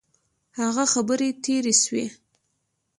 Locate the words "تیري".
1.43-1.73